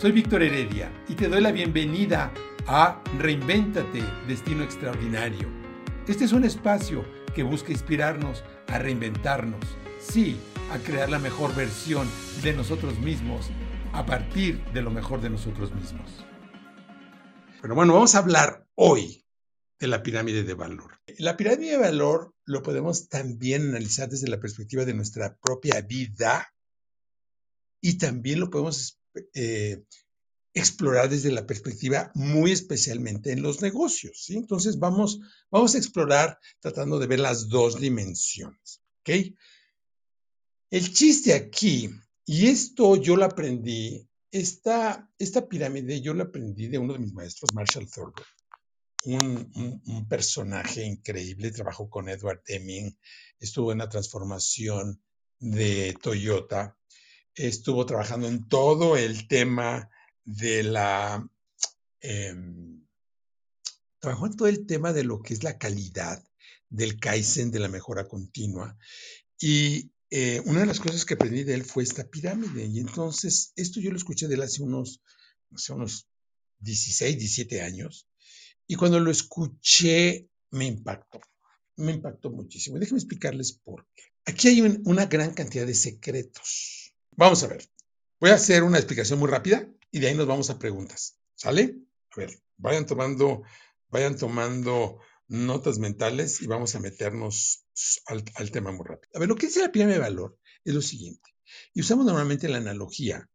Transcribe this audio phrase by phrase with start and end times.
[0.00, 2.32] Soy Víctor Heredia y te doy la bienvenida
[2.66, 5.46] a Reinvéntate, Destino Extraordinario.
[6.08, 7.04] Este es un espacio
[7.34, 9.62] que busca inspirarnos a reinventarnos,
[10.00, 10.40] sí,
[10.70, 12.08] a crear la mejor versión
[12.42, 13.50] de nosotros mismos
[13.92, 16.24] a partir de lo mejor de nosotros mismos.
[17.60, 19.26] Pero bueno, vamos a hablar hoy
[19.78, 20.98] de la pirámide de valor.
[21.18, 26.54] La pirámide de valor lo podemos también analizar desde la perspectiva de nuestra propia vida
[27.82, 28.99] y también lo podemos
[29.34, 29.84] eh,
[30.52, 34.30] explorar desde la perspectiva muy especialmente en los negocios.
[34.30, 38.82] Entonces vamos, vamos a explorar tratando de ver las dos dimensiones.
[39.00, 39.10] ¿ok?
[40.70, 41.90] El chiste aquí,
[42.24, 47.12] y esto yo lo aprendí, esta, esta pirámide yo la aprendí de uno de mis
[47.12, 48.22] maestros, Marshall Thorpe,
[49.04, 52.96] un, un, personaje increíble, trabajó con Edward Deming,
[53.38, 55.02] estuvo en la transformación
[55.38, 56.78] de Toyota,
[57.48, 59.90] estuvo trabajando en todo el tema
[60.24, 61.26] de la...
[62.00, 62.86] Em,
[63.98, 66.22] trabajó en todo el tema de lo que es la calidad
[66.68, 68.76] del Kaizen, de la mejora continua.
[69.38, 72.66] Y eh, una de las cosas que aprendí de él fue esta pirámide.
[72.66, 75.02] Y entonces, esto yo lo escuché de él hace unos,
[75.50, 76.08] no sé, unos
[76.60, 78.06] 16, 17 años.
[78.66, 81.20] Y cuando lo escuché, me impactó.
[81.76, 82.78] Me impactó muchísimo.
[82.78, 84.02] Déjenme explicarles por qué.
[84.26, 87.68] Aquí hay una gran cantidad de secretos Vamos a ver.
[88.20, 91.18] Voy a hacer una explicación muy rápida y de ahí nos vamos a preguntas.
[91.34, 91.76] ¿Sale?
[92.10, 93.42] A ver, vayan tomando,
[93.88, 97.66] vayan tomando notas mentales y vamos a meternos
[98.06, 99.10] al, tema muy rápido.
[99.14, 101.30] A ver, lo que dice la pirámide de valor es lo siguiente.
[101.72, 103.28] Y usamos normalmente la analogía,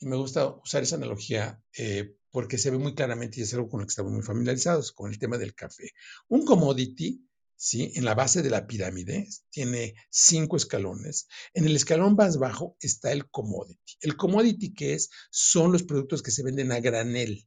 [0.00, 3.68] y me gusta usar esa analogía eh, porque se ve muy claramente y es algo
[3.68, 5.90] con lo que estamos muy familiarizados, con el tema del café.
[6.28, 7.27] Un commodity
[7.58, 7.92] ¿sí?
[7.96, 11.28] En la base de la pirámide tiene cinco escalones.
[11.52, 13.96] En el escalón más bajo está el commodity.
[14.00, 15.10] El commodity, ¿qué es?
[15.30, 17.46] Son los productos que se venden a granel.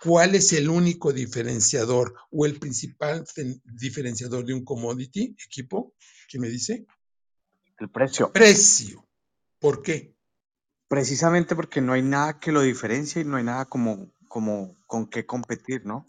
[0.00, 3.24] ¿Cuál es el único diferenciador o el principal
[3.64, 5.94] diferenciador de un commodity, equipo?
[6.30, 6.86] ¿Quién me dice?
[7.78, 8.30] El precio.
[8.30, 9.08] Precio.
[9.58, 10.14] ¿Por qué?
[10.86, 15.08] Precisamente porque no hay nada que lo diferencie y no hay nada como, como con
[15.08, 16.06] qué competir, ¿no?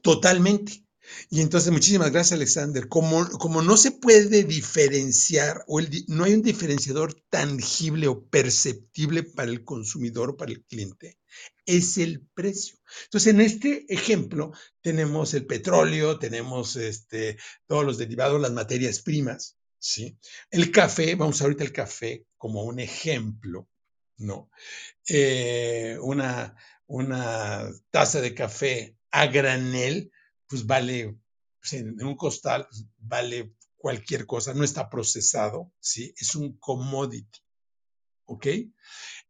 [0.00, 0.81] Totalmente.
[1.30, 2.88] Y entonces, muchísimas gracias, Alexander.
[2.88, 9.50] Como, como no se puede diferenciar o no hay un diferenciador tangible o perceptible para
[9.50, 11.18] el consumidor para el cliente,
[11.66, 12.78] es el precio.
[13.04, 19.56] Entonces, en este ejemplo tenemos el petróleo, tenemos este, todos los derivados, las materias primas,
[19.78, 20.16] ¿sí?
[20.50, 23.68] El café, vamos ahorita el café como un ejemplo,
[24.18, 24.50] ¿no?
[25.08, 30.12] Eh, una, una taza de café a granel
[30.52, 31.16] pues vale,
[31.60, 36.12] pues, en, un costal, pues, vale cualquier cosa, no está procesado, ¿sí?
[36.18, 37.40] Es un commodity,
[38.26, 38.46] ¿ok?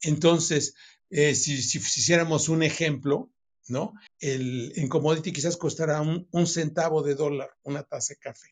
[0.01, 0.75] Entonces,
[1.11, 3.31] eh, si, hiciéramos un ejemplo,
[3.69, 3.93] ¿no?
[4.19, 8.49] El, en commodity quizás costará un, centavo de dólar una taza de café.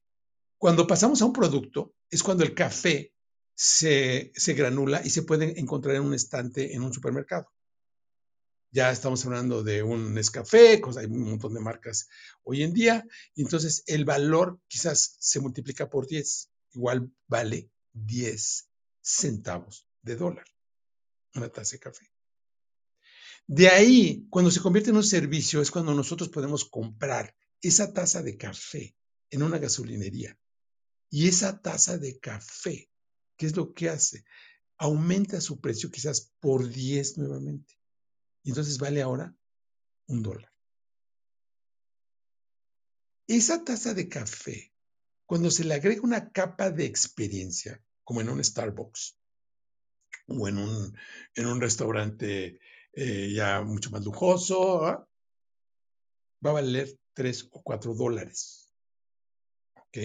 [0.57, 3.13] Cuando pasamos a un producto, es cuando el café
[3.53, 7.51] se, se, granula y se puede encontrar en un estante en un supermercado
[8.71, 12.09] ya estamos hablando de un Nescafé, hay un montón de marcas
[12.43, 18.69] hoy en día, entonces el valor quizás se multiplica por 10, igual vale 10
[19.01, 20.45] centavos de dólar
[21.35, 22.11] una taza de café.
[23.47, 28.23] De ahí, cuando se convierte en un servicio, es cuando nosotros podemos comprar esa taza
[28.23, 28.97] de café
[29.31, 30.39] en una gasolinería.
[31.11, 32.91] Y esa taza de café,
[33.37, 34.25] ¿qué es lo que hace?
[34.77, 37.80] Aumenta su precio quizás por 10 nuevamente.
[38.43, 39.35] Y entonces vale ahora
[40.07, 40.53] un dólar.
[43.27, 44.73] Esa taza de café,
[45.25, 49.17] cuando se le agrega una capa de experiencia, como en un Starbucks
[50.27, 50.97] o en un,
[51.35, 52.59] en un restaurante
[52.93, 55.09] eh, ya mucho más lujoso, ¿ah?
[56.45, 58.75] va a valer tres o cuatro dólares.
[59.77, 59.99] ¿Ok?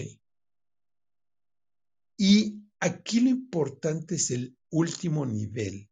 [2.16, 5.88] Y aquí lo importante es el último nivel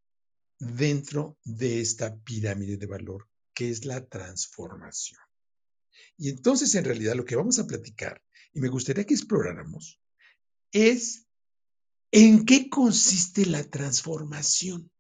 [0.65, 5.21] dentro de esta pirámide de valor, que es la transformación.
[6.17, 8.23] Y entonces, en realidad, lo que vamos a platicar,
[8.53, 10.01] y me gustaría que exploráramos,
[10.73, 11.27] es
[12.11, 14.91] en qué consiste la transformación.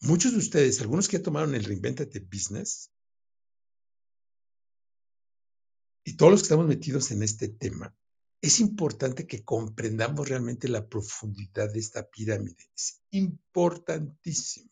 [0.00, 2.92] Muchos de ustedes, algunos que ya tomaron el Reinventate Business,
[6.04, 7.94] y todos los que estamos metidos en este tema,
[8.40, 12.70] es importante que comprendamos realmente la profundidad de esta pirámide.
[12.74, 14.70] Es importantísimo.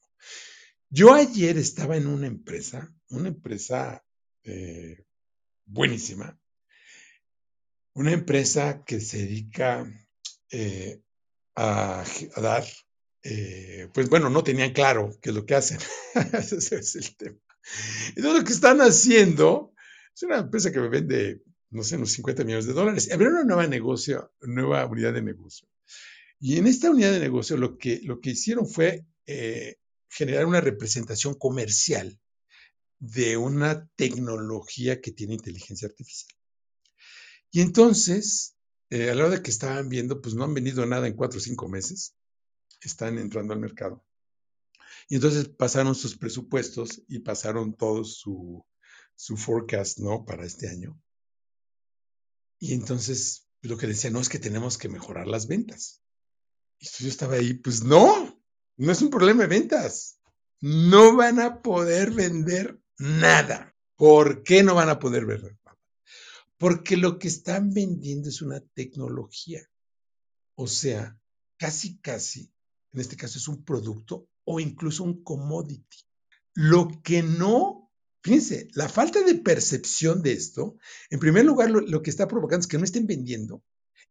[0.88, 4.02] Yo ayer estaba en una empresa, una empresa
[4.42, 5.04] eh,
[5.66, 6.38] buenísima,
[7.92, 9.86] una empresa que se dedica
[10.50, 11.02] eh,
[11.56, 12.04] a,
[12.36, 12.64] dar
[13.22, 15.78] eh, pues bueno, no tenían claro qué es lo que hacen.
[16.32, 17.38] Ese es el tema.
[18.08, 19.74] Entonces lo que están haciendo
[20.14, 23.10] es una empresa que me vende, no sé, unos 50 millones de dólares.
[23.12, 25.68] Abrieron una nueva negocio, nueva unidad de negocio.
[26.40, 29.76] Y en esta unidad de negocio lo que, lo que hicieron fue eh,
[30.08, 32.18] generar una representación comercial
[32.98, 36.32] de una tecnología que tiene inteligencia artificial.
[37.50, 38.56] Y entonces,
[38.90, 41.38] eh, a la hora de que estaban viendo, pues no han vendido nada en cuatro
[41.38, 42.14] o cinco meses,
[42.80, 44.04] están entrando al mercado.
[45.08, 48.64] Y entonces pasaron sus presupuestos y pasaron todo su,
[49.14, 50.24] su forecast, ¿no?
[50.24, 51.00] Para este año.
[52.58, 56.02] Y entonces lo que decía, no, es que tenemos que mejorar las ventas.
[56.78, 58.40] Y yo estaba ahí, pues no,
[58.76, 60.20] no es un problema de ventas.
[60.60, 63.74] No van a poder vender nada.
[63.96, 65.78] ¿Por qué no van a poder vender nada?
[66.56, 69.68] Porque lo que están vendiendo es una tecnología.
[70.54, 71.16] O sea,
[71.56, 72.52] casi, casi,
[72.92, 75.98] en este caso es un producto o incluso un commodity.
[76.54, 77.77] Lo que no,
[78.22, 80.76] fíjense, la falta de percepción de esto,
[81.10, 83.62] en primer lugar, lo, lo que está provocando es que no estén vendiendo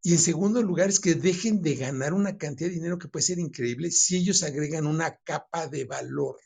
[0.02, 3.24] y en segundo lugar es que dejen de ganar una cantidad de dinero que puede
[3.24, 6.38] ser increíble si ellos agregan una capa de valor,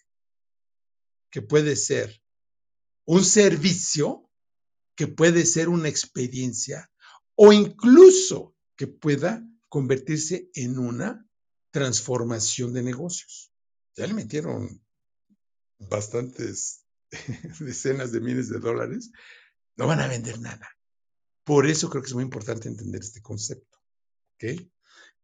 [1.31, 2.23] que puede ser
[3.05, 4.31] un servicio,
[4.95, 6.91] que puede ser una experiencia
[7.35, 11.27] o incluso que pueda convertirse en una
[11.71, 13.53] transformación de negocios.
[13.97, 14.83] Ya le metieron
[15.79, 16.82] bastantes
[17.61, 19.11] decenas de miles de dólares,
[19.77, 20.69] no van a vender nada.
[21.45, 23.79] Por eso creo que es muy importante entender este concepto.
[24.35, 24.63] ¿ok?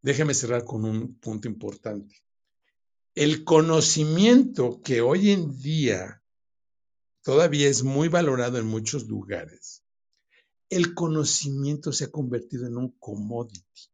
[0.03, 2.23] Déjame cerrar con un punto importante.
[3.15, 6.23] El conocimiento que hoy en día
[7.23, 9.83] todavía es muy valorado en muchos lugares,
[10.71, 13.91] el conocimiento se ha convertido en un commodity.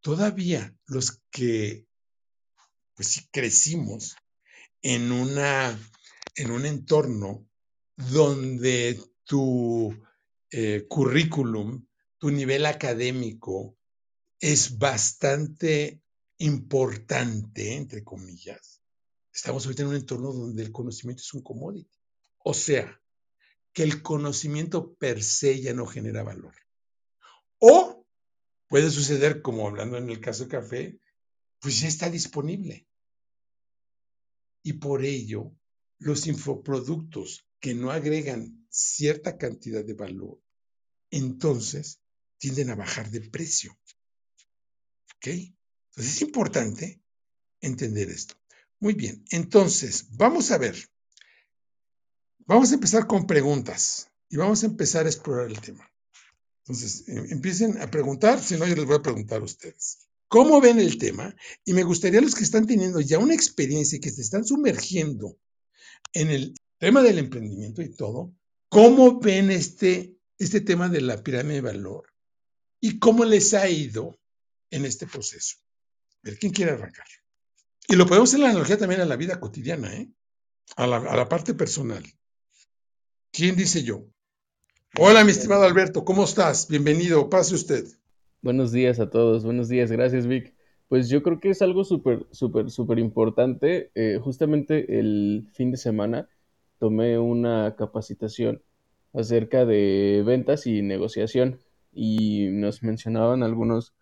[0.00, 1.86] Todavía los que
[2.94, 4.16] pues crecimos
[4.82, 5.78] en una
[6.34, 7.46] en un entorno
[7.96, 9.94] donde tu
[10.50, 11.86] eh, currículum,
[12.18, 13.76] tu nivel académico
[14.40, 16.02] es bastante
[16.38, 18.82] importante, entre comillas.
[19.32, 21.98] Estamos en un entorno donde el conocimiento es un commodity.
[22.38, 23.00] O sea,
[23.72, 26.54] que el conocimiento per se ya no genera valor.
[27.58, 28.04] O
[28.68, 31.00] puede suceder, como hablando en el caso de café,
[31.60, 32.88] pues ya está disponible.
[34.62, 35.52] Y por ello,
[35.98, 40.40] los infoproductos que no agregan cierta cantidad de valor,
[41.10, 42.00] entonces
[42.38, 43.78] tienden a bajar de precio.
[45.16, 45.28] ¿Ok?
[45.28, 47.02] Entonces es importante
[47.60, 48.34] entender esto.
[48.80, 50.76] Muy bien, entonces vamos a ver.
[52.46, 55.88] Vamos a empezar con preguntas y vamos a empezar a explorar el tema.
[56.64, 60.08] Entonces, em, empiecen a preguntar, si no, yo les voy a preguntar a ustedes.
[60.32, 61.36] ¿Cómo ven el tema?
[61.62, 65.36] Y me gustaría los que están teniendo ya una experiencia y que se están sumergiendo
[66.14, 68.32] en el tema del emprendimiento y todo,
[68.70, 72.04] ¿cómo ven este, este tema de la pirámide de valor
[72.80, 74.18] y cómo les ha ido
[74.70, 75.58] en este proceso?
[76.24, 77.04] A ver, ¿quién quiere arrancar?
[77.86, 80.10] Y lo podemos hacer la analogía también a la vida cotidiana, ¿eh?
[80.76, 82.10] a, la, a la parte personal.
[83.30, 84.06] ¿Quién dice yo?
[84.98, 86.68] Hola, mi estimado Alberto, ¿cómo estás?
[86.68, 87.86] Bienvenido, pase usted.
[88.42, 90.52] Buenos días a todos, buenos días, gracias Vic.
[90.88, 93.92] Pues yo creo que es algo súper, súper, súper importante.
[93.94, 96.28] Eh, justamente el fin de semana
[96.80, 98.60] tomé una capacitación
[99.12, 101.60] acerca de ventas y negociación
[101.92, 103.94] y nos mencionaban algunos,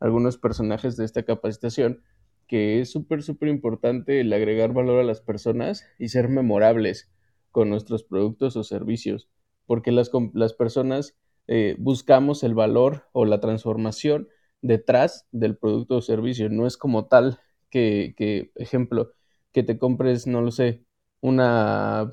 [0.00, 2.02] algunos personajes de esta capacitación
[2.48, 7.12] que es súper, súper importante el agregar valor a las personas y ser memorables
[7.52, 9.28] con nuestros productos o servicios,
[9.66, 11.16] porque las, las personas
[11.46, 14.28] eh, buscamos el valor o la transformación
[14.62, 19.12] detrás del producto o servicio, no es como tal que, que ejemplo,
[19.52, 20.84] que te compres, no lo sé,
[21.20, 22.10] una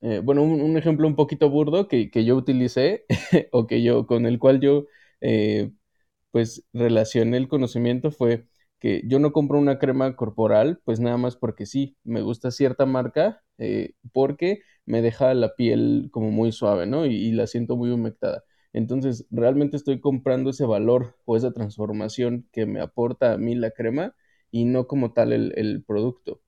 [0.00, 3.04] eh, bueno, un, ejemplo un poquito burdo que, yo utilicé
[3.52, 4.86] o que yo, con el cual yo,
[5.20, 5.72] eh,
[6.30, 8.46] pues, relacioné el conocimiento fue
[8.78, 12.86] que yo no compro una crema corporal, pues nada más porque sí, me gusta cierta
[12.86, 17.04] marca, eh, porque me deja la piel como muy suave, ¿no?
[17.06, 18.44] Y, la siento muy humectada.
[18.72, 23.70] Entonces, realmente estoy comprando ese valor o esa transformación que me aporta a mí la
[23.70, 24.14] crema
[24.50, 26.40] y no como tal el producto.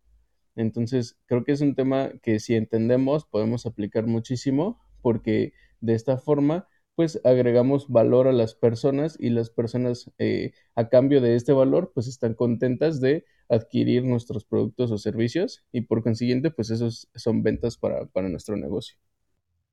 [0.56, 6.18] Entonces, creo que es un tema que si entendemos podemos aplicar muchísimo porque de esta
[6.18, 11.52] forma pues agregamos valor a las personas y las personas eh, a cambio de este
[11.52, 17.08] valor pues están contentas de adquirir nuestros productos o servicios y por consiguiente pues esos
[17.14, 18.96] son ventas para, para nuestro negocio.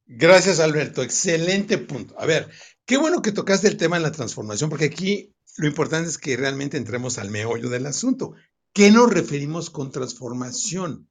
[0.07, 2.15] Gracias Alberto, excelente punto.
[2.17, 2.49] A ver,
[2.85, 6.37] qué bueno que tocaste el tema de la transformación porque aquí lo importante es que
[6.37, 8.33] realmente entremos al meollo del asunto.
[8.73, 11.09] ¿Qué nos referimos con transformación?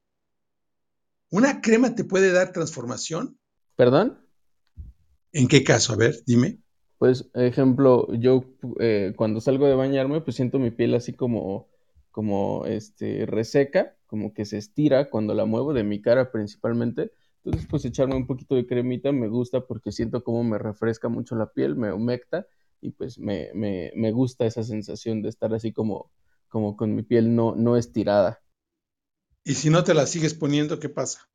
[1.30, 3.38] ¿Una crema te puede dar transformación?
[3.74, 4.18] ¿Perdón?
[5.32, 5.92] ¿En qué caso?
[5.92, 6.58] A ver, dime.
[6.98, 8.44] Pues, ejemplo, yo
[8.80, 11.68] eh, cuando salgo de bañarme, pues siento mi piel así como,
[12.10, 17.10] como, este, reseca, como que se estira cuando la muevo de mi cara principalmente.
[17.46, 21.36] Entonces, pues echarme un poquito de cremita me gusta porque siento como me refresca mucho
[21.36, 22.48] la piel, me humecta
[22.80, 26.10] y pues me, me, me gusta esa sensación de estar así como,
[26.48, 28.42] como con mi piel no, no estirada.
[29.44, 31.30] ¿Y si no te la sigues poniendo, qué pasa?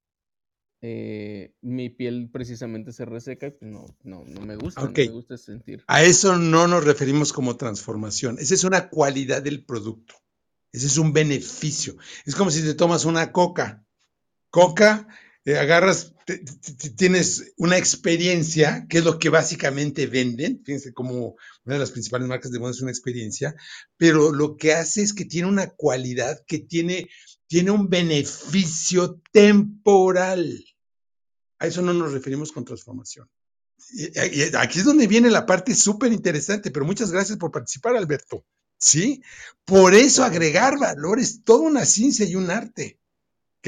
[0.81, 5.07] Eh, mi piel precisamente se reseca y pues no, no, no me gusta, no me
[5.07, 5.81] gusta sentir.
[5.87, 8.37] A eso no nos referimos como transformación.
[8.37, 10.15] Esa es una cualidad del producto.
[10.73, 11.95] Ese es un beneficio.
[12.25, 13.85] Es como si te tomas una coca.
[14.49, 15.07] Coca
[15.43, 16.13] eh, agarras,
[16.95, 22.27] tienes una experiencia, que es lo que básicamente venden, fíjense como una de las principales
[22.27, 23.55] marcas de moda es una experiencia,
[23.97, 27.09] pero lo que hace es que tiene una cualidad que tiene,
[27.47, 30.63] tiene un beneficio temporal.
[31.57, 33.27] A eso no nos referimos con transformación.
[33.93, 38.45] Y aquí es donde viene la parte súper interesante, pero muchas gracias por participar, Alberto.
[38.77, 39.21] ¿Sí?
[39.65, 42.99] Por eso agregar valor es toda una ciencia y un arte.
[43.59, 43.67] ¿Ok?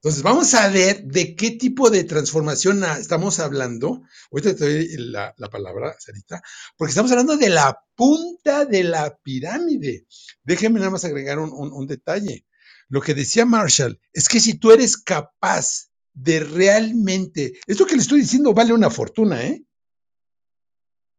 [0.00, 4.02] Entonces, vamos a ver de qué tipo de transformación estamos hablando.
[4.30, 6.40] Ahorita te doy la, palabra, Sarita,
[6.76, 10.06] porque estamos hablando de la punta de la pirámide.
[10.44, 12.46] Déjenme nada más agregar un, un detalle.
[12.88, 18.02] Lo que decía Marshall es que si tú eres capaz de realmente, esto que le
[18.02, 19.64] estoy diciendo vale una fortuna, ¿eh?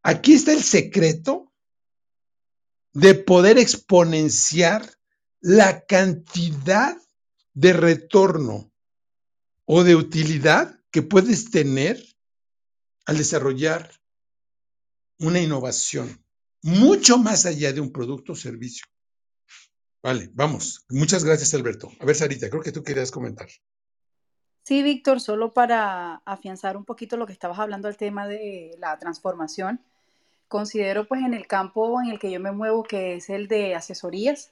[0.03, 1.51] Aquí está el secreto
[2.93, 4.89] de poder exponenciar
[5.41, 6.95] la cantidad
[7.53, 8.68] de retorno
[9.71, 12.03] o de utilidad que puedes tener
[13.05, 13.91] al desarrollar
[15.19, 16.25] una innovación,
[16.63, 18.87] mucho más allá de un producto o servicio.
[20.01, 20.87] Vale, vamos.
[20.89, 21.91] Muchas gracias, Alberto.
[21.99, 23.47] A ver, Sarita, creo que tú querías comentar.
[24.63, 28.97] Sí, Víctor, solo para afianzar un poquito lo que estabas hablando del tema de la
[28.97, 29.85] transformación,
[30.47, 33.75] considero pues en el campo en el que yo me muevo, que es el de
[33.75, 34.51] asesorías,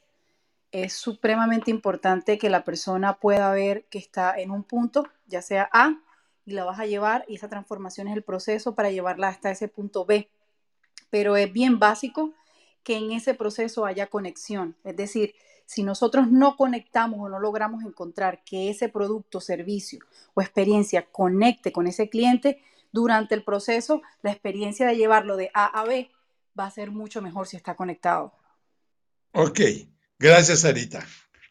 [0.72, 5.70] es supremamente importante que la persona pueda ver que está en un punto, ya sea
[5.72, 6.00] A,
[6.46, 9.68] y la vas a llevar, y esa transformación es el proceso para llevarla hasta ese
[9.68, 10.30] punto B.
[11.10, 12.34] Pero es bien básico
[12.84, 14.76] que en ese proceso haya conexión.
[14.84, 20.00] Es decir, si nosotros no conectamos o no logramos encontrar que ese producto, servicio
[20.34, 22.62] o experiencia conecte con ese cliente,
[22.94, 26.10] durante el proceso, la experiencia de llevarlo de A a B
[26.58, 28.34] va a ser mucho mejor si está conectado.
[29.34, 29.60] Ok,
[30.20, 31.08] Gracias, Sarita.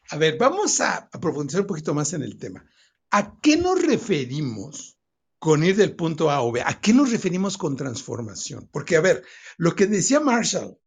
[0.09, 2.65] A ver, vamos a, profundizar un poquito más en el tema.
[3.11, 4.99] ¿A qué nos referimos
[5.39, 6.61] con ir del punto A o B?
[6.61, 8.69] ¿A qué nos referimos con transformación?
[8.71, 9.23] Porque, a ver,
[9.57, 10.77] lo que decía Marshall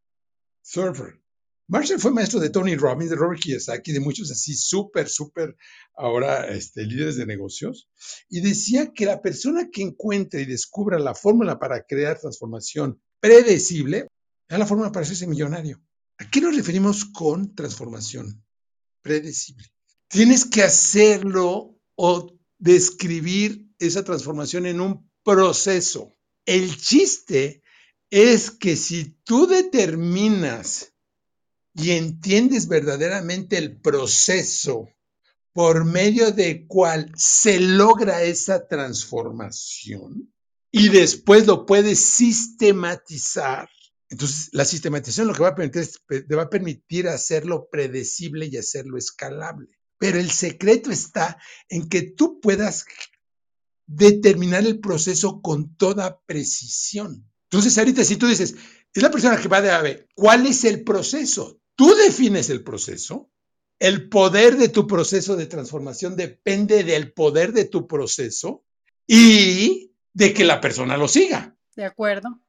[0.62, 1.20] Surfer,
[1.68, 5.56] Marshall fue maestro de Tony Robbins, de Robert Kiyosaki, de muchos así súper, súper
[5.96, 7.88] ahora este, líderes de negocios,
[8.28, 14.08] y decía que la persona que encuentre y descubra la fórmula para crear transformación predecible,
[14.48, 15.80] es la fórmula para hacerse millonario.
[16.20, 18.44] ¿A qué nos referimos con transformación
[19.00, 19.66] predecible?
[20.06, 26.14] Tienes que hacerlo o describir esa transformación en un proceso.
[26.44, 27.62] El chiste
[28.10, 30.92] es que si tú determinas
[31.72, 34.90] y entiendes verdaderamente el proceso
[35.54, 40.30] por medio del cual se logra esa transformación
[40.70, 43.70] y después lo puedes sistematizar,
[44.10, 46.02] entonces, la sistematización lo que va a permitir es,
[46.36, 49.68] va a permitir hacerlo predecible y hacerlo escalable.
[49.98, 51.38] Pero el secreto está
[51.68, 52.86] en que tú puedas
[53.86, 57.24] determinar el proceso con toda precisión.
[57.44, 58.56] Entonces, ahorita si tú dices,
[58.92, 61.60] es la persona que va de B, ¿cuál es el proceso?
[61.76, 63.30] Tú defines el proceso.
[63.78, 68.64] El poder de tu proceso de transformación depende del poder de tu proceso
[69.06, 71.56] y de que la persona lo siga.
[71.76, 72.40] De acuerdo.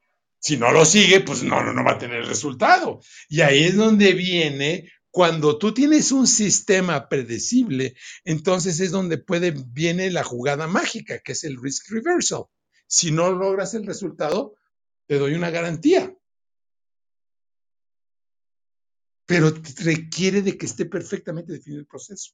[0.41, 2.99] Si no lo sigue, pues no, no, va a tener resultado.
[3.29, 9.51] Y ahí es donde viene cuando tú tienes un sistema predecible, entonces es donde puede,
[9.51, 12.45] viene la jugada mágica, que es el risk reversal.
[12.87, 14.55] Si no logras el resultado,
[15.05, 16.11] te doy una garantía.
[19.27, 22.31] Pero requiere de que esté perfectamente definido el proceso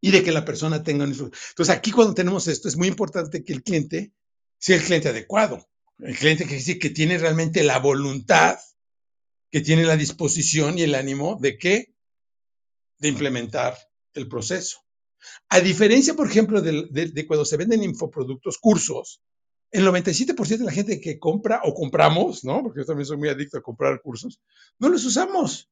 [0.00, 1.12] y de que la persona tenga un...
[1.12, 4.14] Entonces aquí cuando tenemos esto es muy importante que el cliente
[4.58, 5.68] sea el cliente adecuado.
[5.98, 8.58] El cliente que que tiene realmente la voluntad,
[9.50, 11.94] que tiene la disposición y el ánimo de qué?
[12.98, 13.76] De implementar
[14.14, 14.84] el proceso.
[15.48, 19.22] A diferencia, por ejemplo, de, cuando se venden infoproductos, cursos,
[19.70, 22.62] el 97% de la gente que compra o compramos, ¿no?
[22.62, 24.40] Porque yo también soy muy adicto a comprar cursos,
[24.78, 25.70] no los usamos.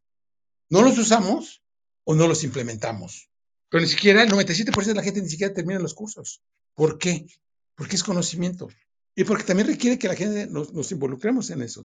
[0.69, 1.63] No los usamos
[2.05, 3.31] o no los implementamos.
[3.69, 6.43] Pero ni siquiera el 97% de la gente ni siquiera termina los cursos.
[6.75, 7.27] ¿Por qué?
[7.75, 8.69] Porque es conocimiento.
[9.15, 11.83] Y porque también requiere que la gente nos, nos involucremos en eso.